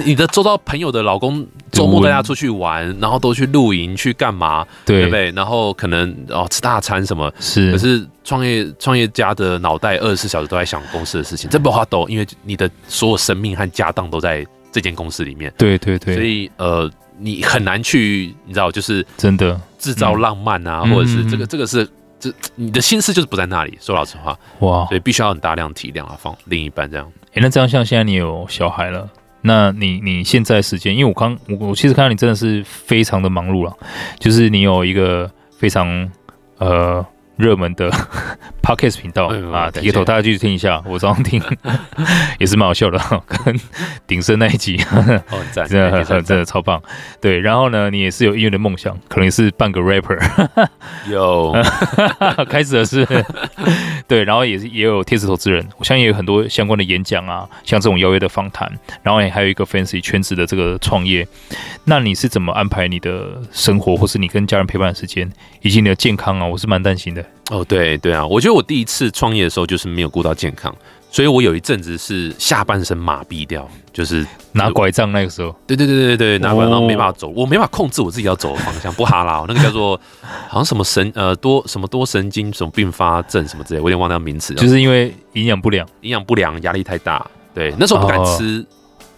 [0.06, 4.63] 你的周遭朋友的老公周末带他出去玩，然后都去露营去干嘛？
[4.86, 5.32] 对不对？
[5.32, 7.32] 然后可能哦吃大餐什么？
[7.39, 7.71] 是。
[7.71, 15.52] 可是创业创业家的脑袋二十四小时都在想公司的事情，这不好抖，因为你的所有生命和家当都在这间公司里面。
[15.58, 16.13] 对对对。
[16.13, 16.88] 所以呃，
[17.20, 21.88] 你很难去，你知道，就是真的制造浪漫啊，或者是这个这个是
[22.20, 23.78] 这你的心思就是不在那里。
[23.82, 27.12] 说老实话，哇，所以必须要很大量体谅啊，放另一半这样。
[27.34, 29.10] 哎，那这样像现在你有小孩了？
[29.42, 33.74] 那你你现在时间，因为我刚我我其实看到你真的是非常的忙碌了，
[34.18, 36.10] 就是你有一个非常
[36.58, 37.06] 呃。
[37.40, 37.90] 热门的
[38.70, 41.42] podcast 频道啊，一个头大家继续听一下，我早上听
[42.38, 43.60] 也是蛮好笑的，跟
[44.06, 44.78] 鼎盛那一集，
[45.32, 46.80] 哦， 真的真的超棒。
[47.20, 50.20] 对，然后呢，你也是有音乐的梦想，可能是半个 rapper，
[51.10, 51.52] 有
[52.48, 53.08] 开始的是
[54.08, 61.28] 对，然后也是也有天使投资人，我相信也有很多相关的演讲啊，像这种邀约的访谈，然后也还有一个 fancy 圈子的这个创业。
[61.86, 65.28] 那你是怎么安排你的生活，或是你跟家人陪伴的时间，
[65.64, 66.46] 以及你的健康啊？
[66.46, 67.26] 我是蛮担心的。
[67.50, 70.74] 哦，对对啊，我觉得我第一次创业的时候就是没有顾到健康，
[71.10, 75.56] 所以我有一阵子是下半身麻痹掉，就是拿拐杖那个时候。
[75.66, 80.00] 对对对对对，拿拐杖没办法走，我没办法控制我自己要走的方向，不哈拉，那个叫做
[80.48, 84.54] 好像什么神呃多什么多神经什么并发症什么之类，我有点忘掉名词。
[84.54, 88.64] 就是因为营养不良，营养不良，压力太大，对，那时候不敢吃。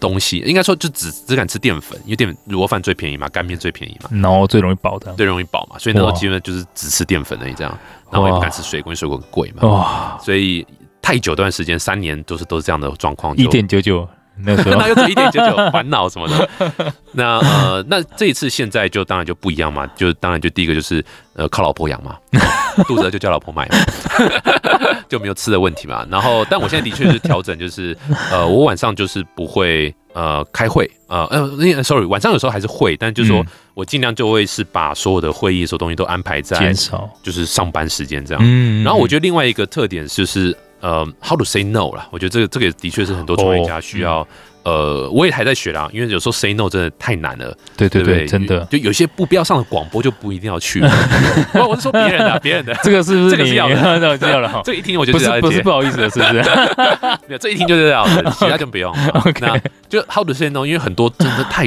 [0.02, 7.78] 东西应该说就只只敢吃淀粉，因为淀粉卤肉饭最便宜嘛，干面最便宜嘛，然后最容易饱的，最容易饱嘛，所以那时候基本上就是只吃淀粉而已这样，
[8.10, 10.66] 然后也不敢吃水果，因为水果很贵嘛，哇，所以
[11.00, 14.08] 太久段时间三年都是都是这样的状况，一点九九。
[14.44, 16.48] 那时候 那又是一点九九烦恼什么的，
[17.12, 22.16] 那呃，那这一次现在就当然就不一样嘛，就当然就第一个就是呃靠老婆养嘛，
[22.88, 23.76] 肚子饿就叫老婆买嘛，
[25.08, 26.06] 就没有吃的问题嘛。
[26.10, 27.96] 然后，但我现在的确是调整，就是
[28.30, 38.42] 呃，我晚上就是不会呃开会，呃呃，sorry，晚上有时候还是会，但就是说我尽量就会是把所有的会议所有东西都安排在减少，就是上班时间这样。
[38.44, 40.56] 嗯，然后我觉得另外一个特点就是。
[40.82, 44.18] 呃，how to say no 啦，我觉得这个这个的确是很多创业家需要。
[44.18, 44.26] Oh,
[44.64, 47.52] 呃，我也还在学啦，因为有时候 say no 真的太难了。
[47.76, 50.80] 对对对，对对真的，就有些不必要上的广播就不一定要去。
[51.54, 53.74] 我我是说别人的，别人的， 这个是不是这个是要的？
[54.18, 54.62] 这要的哈。
[54.64, 56.32] 这一听我就知道，不是不好意思的，是不是？
[57.26, 58.94] 没有，这一听就是要的，其他就不用。
[59.14, 61.64] OK，那就 how to say no，因为很多真的太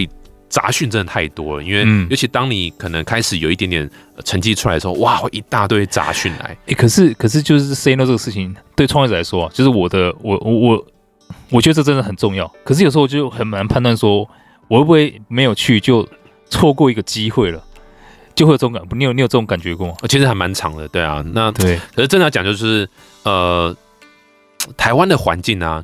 [0.48, 3.90] 杂讯真的太多了，因为尤其当你可能开始有一点点
[4.24, 6.46] 成绩出来的时候，哇，一大堆杂讯来。
[6.46, 10.88] 哎、欸，可是可是就是 say no 这个事情，对创业者来说，就是我的我我我，
[11.50, 12.48] 我觉得这真的很重要。
[12.64, 14.20] 可是有时候我就很难判断，说
[14.68, 16.08] 我会不会没有去就
[16.50, 17.62] 错过一个机会了，
[18.36, 18.82] 就会有这种感。
[18.92, 19.96] 你有你有这种感觉过吗？
[20.08, 21.24] 其实还蛮长的，对啊。
[21.34, 22.88] 那对，可是真的要讲就是
[23.24, 23.76] 呃，
[24.78, 25.84] 台湾的环境啊。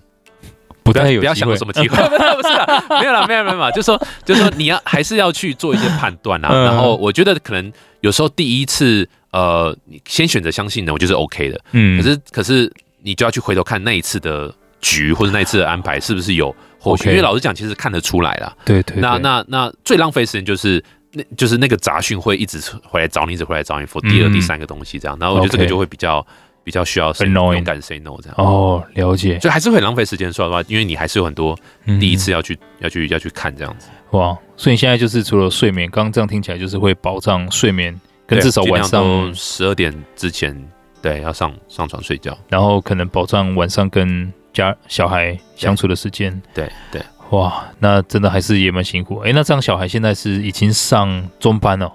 [0.84, 6.64] 不太有不要想有什么机会， 不是不是啦，没有了，没有没有嘛，就说就说你要还是要去做一些判断啊。
[6.66, 11.62] 然后我觉得可能有时候第一次呃，你先选择相信的，我觉得是 OK 的。
[11.74, 12.72] 嗯，可是可是
[13.04, 17.10] 你就要去回头看那一次的局或者那一次的安排是不是有后续？
[17.10, 18.52] 因为老实讲，其实看得出来啦。
[18.66, 18.98] 对对。
[18.98, 25.18] 那那那最浪费时间就是那就是那个杂讯会一直回来找你，一直回来找你，for 第二第三个东西这样。
[25.20, 26.26] 然后我觉得这个就会比较。
[26.64, 28.36] 比较需要勇敢 say no 这样。
[28.38, 31.58] 哦，了解，所以还是会浪费时间说的话，因为你还是有很多
[32.00, 33.88] 第一次要去、嗯、要去要去看这样子。
[34.12, 40.56] 哇，所以你现在就是除了睡眠，刚刚这样听起来就是会保障睡眠，跟至少晚上十二点之前
[41.02, 49.20] 对要上上床睡觉，然后可能保障晚上跟家小孩相处的时间，对对，哇，那真的还是也蛮辛苦。
[49.20, 51.92] 哎、欸，那这样小孩现在是已经上中班了，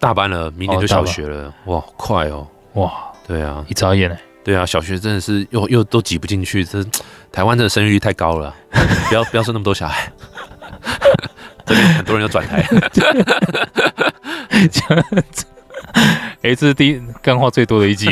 [0.00, 3.07] 大班了，明年就小学了，哦、哇，快哦，哇。
[3.28, 4.16] 对啊，一眨眼呢。
[4.42, 6.82] 对啊，小学真的是又又都挤不进去，这
[7.30, 8.54] 台湾的生育率太高了，
[9.10, 10.10] 不要不要生那么多小孩。
[11.66, 12.66] 这边很多人要转台。
[14.72, 15.44] 这样子，
[16.40, 18.06] 哎，这是第一干话最多的一集，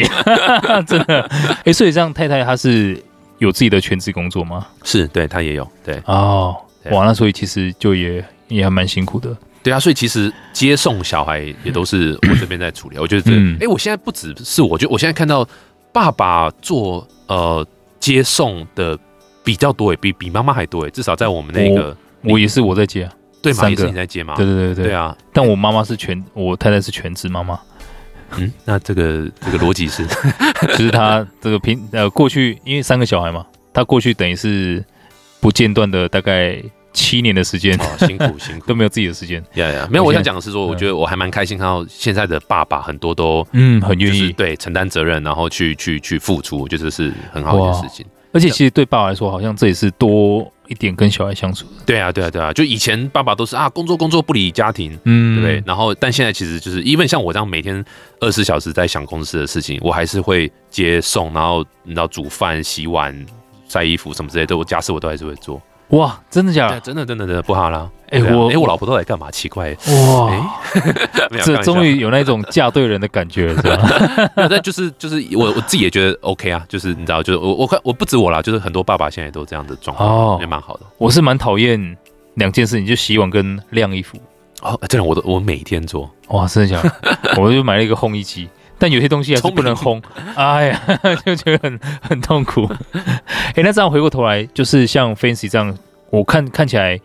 [0.87, 1.23] 真的。
[1.65, 3.03] 哎，所以这样太太她是
[3.39, 4.67] 有自己的全职工作吗？
[4.85, 5.67] 是，对，她也有。
[5.83, 6.55] 对哦，
[6.91, 9.35] 哇，那所以其实就也也还蛮辛苦的。
[9.67, 12.97] 对啊，所以其实接送小孩也都是我这边在处理。
[13.01, 15.45] 我觉得这，哎、我现在不只是我，就我现在看到
[15.93, 17.67] 爸爸做呃
[17.99, 18.97] 接送的
[19.43, 21.89] 比较多，哎，比比妈妈还多，哎，至少在我们那个，
[22.23, 23.11] 我，我也是我在接，
[23.43, 23.69] 对吗？
[23.69, 24.37] 也是你在接嘛？
[24.37, 25.17] 对对对对，对啊。
[25.33, 27.59] 但我妈妈是全，我太太是全职妈妈。
[28.37, 30.07] 嗯，那这个这个逻辑是，
[30.79, 34.85] 就是他这个平呃过去因为三个小孩嘛，他过去等于是
[35.41, 36.63] 不间断的大概。
[36.97, 39.45] 七年的时间，辛苦辛苦， 都没有自己的时间。
[39.55, 40.03] 呀呀，没有。
[40.05, 48.05] 我想讲的是说，我觉得我还蛮开心看到现在的爸爸很多都嗯很愿意对承担责任，然后去去去付出，我觉得这是很好的事情。
[48.33, 51.67] 而且其实对爸爸来说，好像这也是多一点跟小孩相处。
[51.87, 55.63] 对啊对啊对啊，就以前爸爸都是啊工作工作不理家庭，嗯对不对？
[55.67, 57.83] 然后但现在其实就是因为像我这样每天
[58.21, 63.15] 二十四小时在想公司的事情，我还是会接送，然后你知道煮饭、洗碗、
[63.69, 65.63] 晒衣服什么之类的，我家事我都还是会做。
[65.89, 66.81] 哇，真的假的？
[66.81, 67.89] 真的真的真的不好啦！
[68.11, 69.31] 哎、欸，我哎、欸，我老婆都来干嘛？
[69.31, 69.71] 奇怪！
[69.71, 74.31] 哇，欸、 这终于有那种嫁对人的感觉了，是吧？
[74.49, 80.81] 那就是就是我我自己也觉得 OK 啊，就是你知道，就是我我看我不止我啦，就是很多爸爸现在都这样的状况，哦，也蛮好的。
[80.99, 81.97] 我是蛮讨厌
[82.35, 84.19] 两件事情，就洗碗跟晾衣服。
[84.63, 86.11] 哦，真的，我都我每天做。
[86.29, 87.41] 哇，真的假的？
[87.41, 88.49] 我就买了一个烘衣机。
[88.79, 90.01] 但有些东西还是不能轰，
[90.37, 90.83] 哎呀，
[91.25, 92.69] 就觉得很很痛苦。
[92.93, 95.77] 哎、欸，那这样回过头来，就是像 Fancy 这样，
[96.11, 97.01] 我看看起来，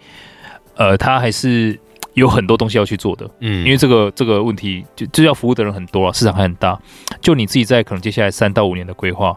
[0.75, 1.79] 呃，他还是
[2.13, 3.29] 有很多东西要去做的。
[3.39, 6.77] 嗯，因为这个这个问题，就就要服务的人很多啊，市场还很大。
[7.21, 9.35] 就你自己在可能接下来三到五年的规划，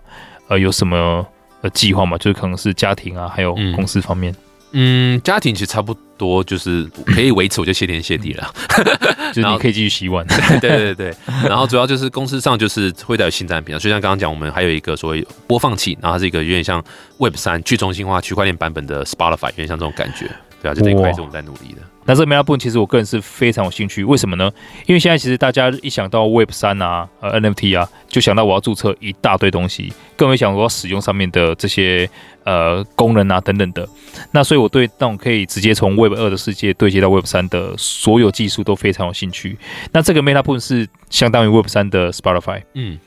[0.48, 1.24] 呃，有什么
[1.60, 2.18] 呃计划吗？
[2.18, 4.32] 就是可能是家庭啊，还有公司方面。
[4.32, 4.36] 嗯
[4.76, 8.52] 嗯，家庭其实差不多，就是可以维持，我就谢天谢地了。
[9.32, 10.26] 就是你可以继续洗碗。
[10.60, 11.14] 对对对对。
[11.48, 16.82] 然后主要就是公司上就是会带有新产品，啊，就像刚刚讲，我们还有一个所谓播放器，然后它是一个有点像
[17.18, 20.28] Web 三去中心化区块链版本的 Spotify，有点像这种感觉。
[20.64, 21.82] 对啊，就这一块是我们在努力的。
[22.06, 24.50] 那这个 Meta 部分其实我个人是非常有兴趣，为什么呢？
[24.86, 32.08] 因为现在其实大家一想到 Web 三啊、呃 NFT 啊，就想到我要注册一大堆东西，更没想我要使用上面的这些
[32.44, 33.86] 呃功能啊等等的。
[34.30, 39.58] 那所以我对那种可以直接从 Web 二的世界对接到 Web 三的所有技术都非常有兴趣。
[39.92, 42.62] 那这个 Meta 部分是相当于 Web 三的 Spotify。
[42.74, 42.98] 嗯，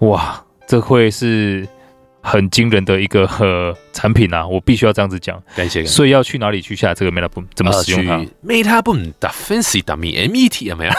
[0.00, 1.68] 哇，这会是。
[2.26, 5.40] 很惊人的一个呃产品啊，我必须要这样子讲。
[5.54, 5.84] 感谢。
[5.84, 7.44] 所以要去哪里去下这个 MetaBoom？
[7.54, 10.92] 怎么使用它？MetaBoom 的 Fancy 的 MET 有没有？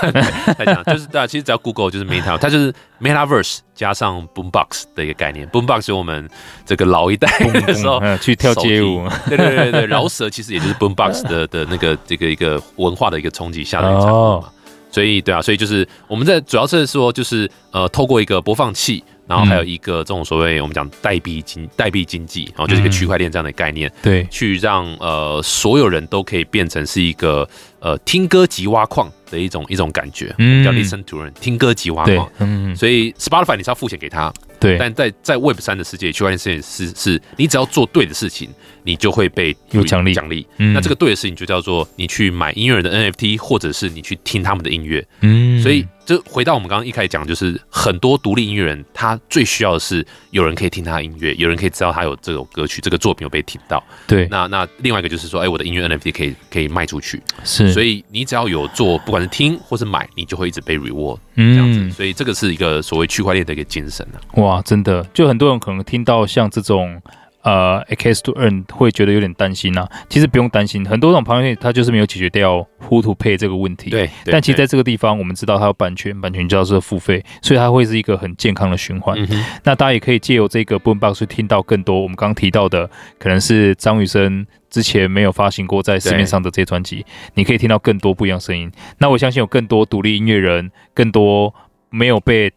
[0.60, 5.48] 来讲就是大家其实只要 Google 就是 Meta，它就是 Metaverse 加上 Boombox 的一个概念。
[5.50, 6.30] Boombox 是我们
[6.64, 7.28] 这个老一代
[7.66, 14.44] 的时候去跳街舞，对对对对， 饶舌其实也就是 Boombox 的的那个这个一个文化的一个冲击下的产物嘛。
[14.44, 14.44] Oh.
[14.92, 19.04] 所以对啊，所以就是我们在主要是说就是呃透过一个播放器。
[19.28, 27.48] 然后还有一个这种所谓我们讲代币经代币经济，然后就是一个区块链这样的概念，对，去让呃所有人都可以变成是一个
[27.86, 38.50] 呃听歌即挖矿的一种一种感觉，嗯，叫 listen to earn 听歌即挖矿，嗯，所以 Spotify 你是要付钱给他，对，但在在 Web 三的世界，区块链世界是是，你只要做对的事情，
[38.82, 40.16] 你就会被有奖励。
[40.16, 40.48] 奖励。
[40.58, 45.06] 嗯，那这个对的事情就叫做你去买音乐人的 NFT，或者是你去听他们的音乐。
[45.22, 53.84] 嗯，所以就回到我们刚刚一开始讲，就是很多独立音乐人他最需要的是有人可以听他的音乐，有人可以知道他有这首歌曲，这个作品有被听到。
[54.08, 57.22] 对，那那另外一个就是说，哎，我的音乐 NFT 可以可以卖出去。
[57.44, 61.20] 是，所以你只要有做，不管是听或是买，你就会一直被 reward。
[61.36, 61.92] 嗯，这样子。
[61.92, 64.18] 所以这个是一个所谓区块链的一个精神啊。
[64.42, 67.02] 哇，真的，就很多人可能听到像这种。
[67.46, 69.92] 呃 A K S to Earn 会觉得有点担心呐、啊。
[70.10, 73.92] 其实不用担心，很多这种旁边它就是没有解决掉 Who to Pay 这个问题。
[73.92, 79.16] 对，但其实在这个地方，我们知道它有版权，版权就要是付费，所以它会是一个很健康的循环。
[79.20, 84.44] 嗯、那大家也可以借由这个 Boombox 去听到更多我们刚刚提到的，可能是张雨生
[84.76, 87.06] 之前没有发行过在市面上的这些专辑，
[87.36, 88.70] 你可以听到更多不一样声音。
[88.98, 91.56] 那我相信有更多独立音乐人，更多
[91.90, 92.52] 没有被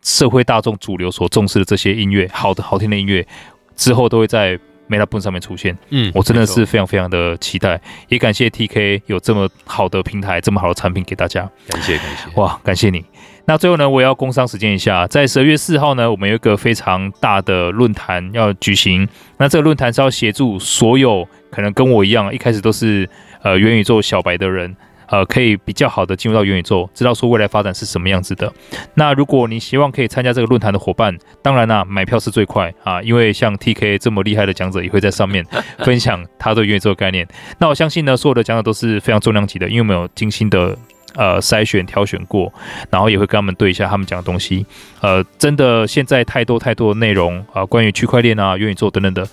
[0.00, 3.26] 社会大众主流所重视的这些音乐，好的好听的音乐。
[3.74, 4.56] 之后都会在
[4.98, 13.04] MetaBoom 上面出现，嗯，我真的是非常非常的期待，也感谢 TK 有这么好的平台，这么好的产品给大家，感谢感谢，哇，感谢你。
[13.46, 23.08] 那最后呢，我也要工商时间一下，在十二月四号呢，我们有一个非常大的论坛要举行，那这个论坛是要协助所有可能跟我一样，一开始都是
[23.42, 24.74] 呃元宇宙小白的人。
[25.06, 28.52] 呃，可以比较好的进入到元宇宙，知道说未来发展是什么样子的。
[28.94, 35.44] 那如果你希望可以参加这个论坛的伙伴，当然啦、买票是最快啊，因为像 TK 这么厉害的讲者也会在上面
[35.84, 37.26] 分享他对元宇宙的概念。
[37.58, 40.76] 那我相信呢，所有的讲者都是非常重量级的，因为我们有精心的
[41.14, 42.52] 呃筛选挑选过，
[42.90, 44.64] 然后也会跟他们对一下他们讲的东西。
[45.00, 49.28] 呃，真的现在太多太多的内容啊、关于区块链啊、元宇宙等等的，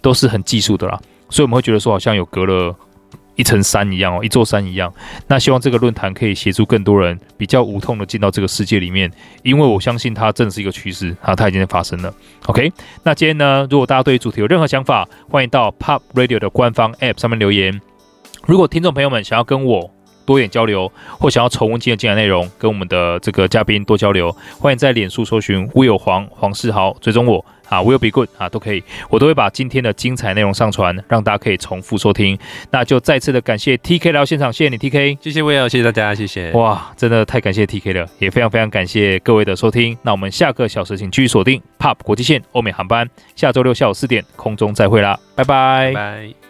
[0.00, 1.00] 都是很技术的啦，
[1.30, 2.74] 所以我们会觉得说好像有隔了。
[3.36, 4.92] 一层山一样哦，一座山一样。
[5.28, 9.10] 那希望这个论坛可以协助更多人比较无痛的进到这个世界里面，
[9.42, 12.12] 因为我相信它真的是一个趋势啊，它已经在发生了。
[12.46, 12.72] OK，
[13.04, 17.80] 那今天呢，如果大家对于主题有任何想法，欢迎到 Pop Radio 的官方 App 上面留言。
[18.46, 19.90] 如果听众朋友们想要跟我
[20.24, 27.44] 多一点交流，或想要重温今天精彩内容，跟我们的这个嘉宾多交流，欢迎在脸书搜寻 Will 黄黄世豪，追踪我。
[27.68, 32.38] 啊，Will be good 啊，都可以，我都会把今天的精彩内容上传，让大家可以重复收听。
[32.70, 36.50] 那就再次的感谢 TK 来到现场，谢谢你 TK，谢谢 Will，谢谢大家，谢谢。
[36.52, 39.96] 哇，真的太感谢 TK 了，也非常非常感谢各位的收听。
[40.02, 45.92] 那我们下个小时请继续锁定 POP 国际线欧美航班，下周六下午四点空中再会啦，拜拜。
[45.92, 46.45] 拜拜。